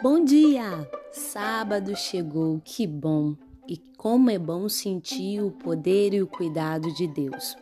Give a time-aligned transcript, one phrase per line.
[0.00, 0.88] Bom dia!
[1.10, 3.34] Sábado chegou, que bom!
[3.66, 7.56] E como é bom sentir o poder e o cuidado de Deus.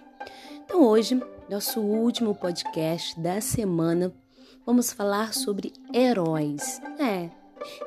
[0.63, 1.19] Então, hoje,
[1.49, 4.15] nosso último podcast da semana,
[4.67, 6.79] vamos falar sobre heróis.
[6.99, 7.31] É,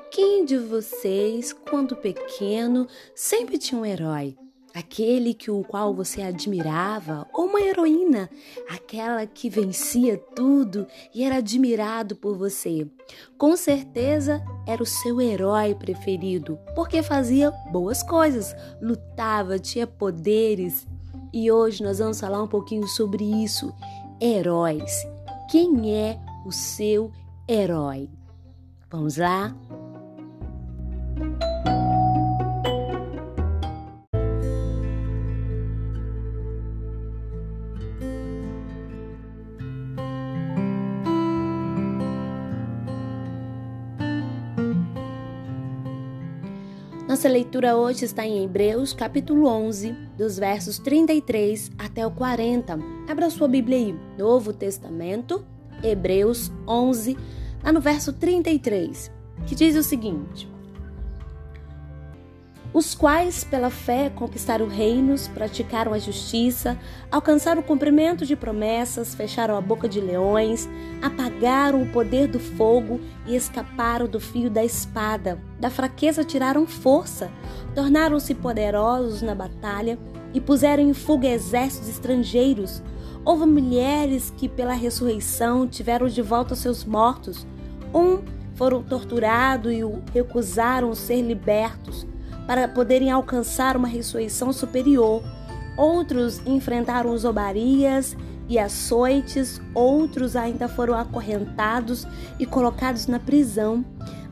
[0.09, 4.35] quem de vocês, quando pequeno, sempre tinha um herói?
[4.73, 8.29] Aquele que o qual você admirava, ou uma heroína,
[8.69, 12.87] aquela que vencia tudo e era admirado por você.
[13.37, 20.87] Com certeza era o seu herói preferido, porque fazia boas coisas, lutava, tinha poderes.
[21.33, 23.73] E hoje nós vamos falar um pouquinho sobre isso.
[24.21, 25.05] Heróis.
[25.49, 27.11] Quem é o seu
[27.47, 28.09] herói?
[28.91, 29.55] Vamos lá?
[47.19, 52.79] Nossa leitura hoje está em Hebreus, capítulo 11, dos versos 33 até o 40.
[53.09, 55.45] Abra sua Bíblia aí, Novo Testamento,
[55.83, 57.17] Hebreus 11,
[57.61, 59.11] lá no verso 33,
[59.45, 60.49] que diz o seguinte:
[62.71, 66.77] os quais, pela fé, conquistaram reinos, praticaram a justiça,
[67.11, 70.69] alcançaram o cumprimento de promessas, fecharam a boca de leões,
[71.01, 75.41] apagaram o poder do fogo e escaparam do fio da espada.
[75.59, 77.31] Da fraqueza tiraram força,
[77.73, 79.97] tornaram-se poderosos na batalha
[80.31, 82.83] e puseram em fuga exércitos estrangeiros.
[83.25, 87.47] Houve mulheres que, pela ressurreição, tiveram de volta seus mortos.
[87.91, 88.19] Um
[88.53, 89.81] foram torturados e
[90.13, 92.05] recusaram ser libertos
[92.49, 95.21] para poderem alcançar uma ressurreição superior.
[95.77, 102.07] Outros enfrentaram zombarias e açoites, outros ainda foram acorrentados
[102.39, 103.85] e colocados na prisão,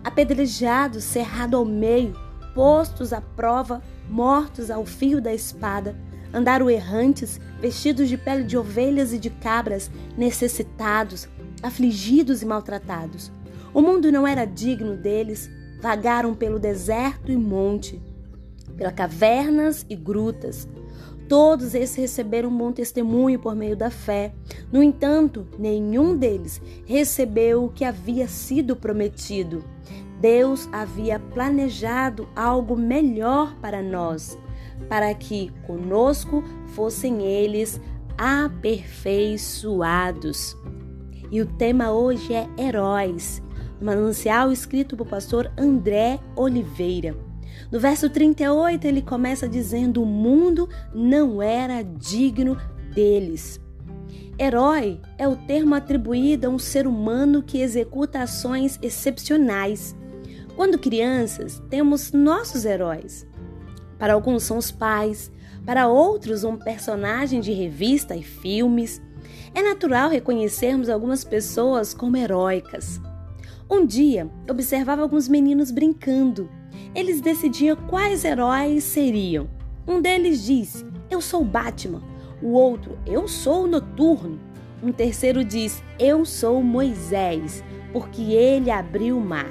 [0.03, 2.19] apedrejados, cerrados ao meio,
[2.55, 5.95] postos à prova, mortos ao fio da espada.
[6.33, 11.29] Andaram errantes, vestidos de pele de ovelhas e de cabras, necessitados,
[11.61, 13.31] afligidos e maltratados.
[13.75, 15.47] O mundo não era digno deles,
[15.79, 18.01] vagaram pelo deserto e monte,
[18.75, 20.67] pelas cavernas e grutas.
[21.27, 24.31] Todos esses receberam um bom testemunho por meio da fé.
[24.71, 29.61] No entanto, nenhum deles recebeu o que havia sido prometido.
[30.21, 34.37] Deus havia planejado algo melhor para nós,
[34.87, 37.81] para que conosco fossem eles
[38.17, 40.55] aperfeiçoados.
[41.29, 43.43] E o tema hoje é heróis,
[43.81, 47.15] manancial escrito por pastor André Oliveira.
[47.71, 52.57] No verso 38, ele começa dizendo: O mundo não era digno
[52.93, 53.59] deles.
[54.39, 59.95] Herói é o termo atribuído a um ser humano que executa ações excepcionais.
[60.55, 63.25] Quando crianças, temos nossos heróis.
[63.97, 65.31] Para alguns são os pais,
[65.65, 69.01] para outros, um personagem de revista e filmes.
[69.53, 73.01] É natural reconhecermos algumas pessoas como heróicas.
[73.69, 76.49] Um dia, observava alguns meninos brincando
[76.97, 79.47] eles decidiam quais heróis seriam.
[79.87, 82.01] Um deles disse: Eu sou Batman.
[82.41, 84.39] O outro: Eu sou o Noturno.
[84.81, 87.63] Um terceiro diz: Eu sou Moisés,
[87.93, 89.49] porque ele abriu o mar.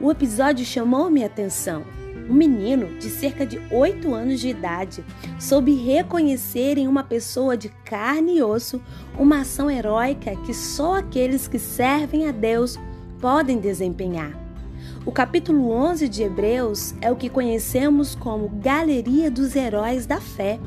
[0.00, 1.84] O episódio chamou minha atenção.
[2.28, 5.02] Um menino de cerca de 8 anos de idade
[5.40, 8.82] soube reconhecer em uma pessoa de carne e osso
[9.18, 12.78] uma ação heróica que só aqueles que servem a Deus
[13.20, 14.32] podem desempenhar.
[15.04, 20.58] O capítulo 11 de Hebreus é o que conhecemos como Galeria dos Heróis da Fé,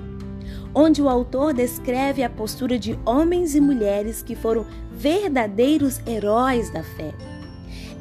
[0.74, 6.84] onde o autor descreve a postura de homens e mulheres que foram verdadeiros heróis da
[6.84, 7.14] fé.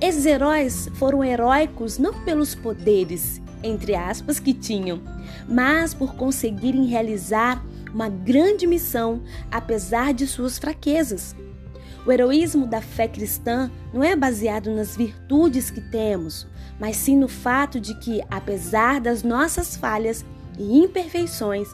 [0.00, 5.00] Esses heróis foram heróicos não pelos poderes, entre aspas, que tinham,
[5.48, 7.62] mas por conseguirem realizar
[7.92, 11.34] uma grande missão apesar de suas fraquezas.
[12.06, 16.46] O heroísmo da fé cristã não é baseado nas virtudes que temos,
[16.78, 20.24] mas sim no fato de que, apesar das nossas falhas
[20.58, 21.68] e imperfeições,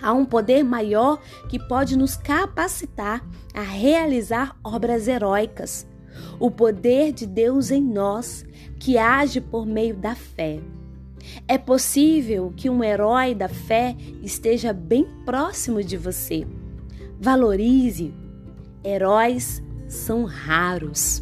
[0.00, 5.86] há um poder maior que pode nos capacitar a realizar obras heróicas.
[6.38, 8.44] O poder de Deus em nós,
[8.78, 10.60] que age por meio da fé.
[11.48, 16.46] É possível que um herói da fé esteja bem próximo de você.
[17.20, 18.14] Valorize
[18.86, 21.20] Heróis são raros.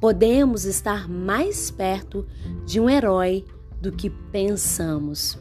[0.00, 2.26] Podemos estar mais perto
[2.66, 3.44] de um herói
[3.80, 5.38] do que pensamos.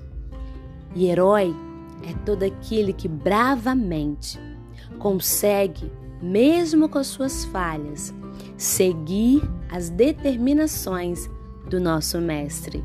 [0.94, 1.56] E herói
[2.08, 4.40] é todo aquele que bravamente
[5.00, 8.14] consegue, mesmo com as suas falhas,
[8.56, 11.28] seguir as determinações
[11.68, 12.84] do nosso Mestre.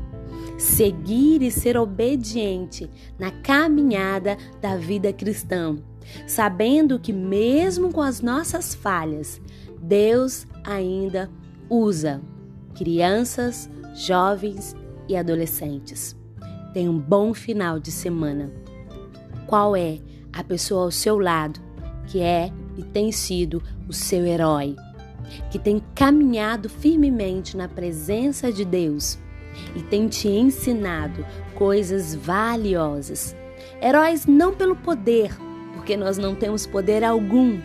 [0.57, 5.77] Seguir e ser obediente na caminhada da vida cristã,
[6.25, 9.41] sabendo que, mesmo com as nossas falhas,
[9.81, 11.29] Deus ainda
[11.69, 12.21] usa
[12.73, 14.75] crianças, jovens
[15.07, 16.15] e adolescentes.
[16.73, 18.51] Tenha um bom final de semana.
[19.47, 19.99] Qual é
[20.31, 21.59] a pessoa ao seu lado
[22.07, 24.75] que é e tem sido o seu herói?
[25.49, 29.17] que tem caminhado firmemente na presença de Deus
[29.75, 33.35] e tem te ensinado coisas valiosas.
[33.81, 35.35] Heróis não pelo poder,
[35.73, 37.59] porque nós não temos poder algum,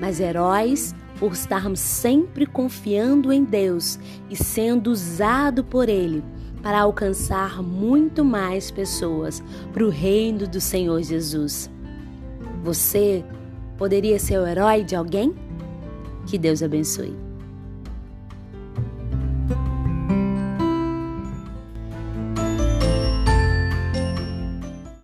[0.00, 3.98] mas heróis por estarmos sempre confiando em Deus
[4.28, 6.22] e sendo usado por Ele
[6.62, 9.42] para alcançar muito mais pessoas
[9.72, 11.70] para o reino do Senhor Jesus.
[12.62, 13.24] Você
[13.76, 15.34] poderia ser o herói de alguém?
[16.26, 17.23] Que Deus abençoe.